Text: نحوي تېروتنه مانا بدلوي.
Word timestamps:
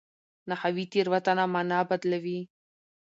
نحوي 0.49 0.85
تېروتنه 0.91 1.43
مانا 1.53 1.79
بدلوي. 1.89 2.39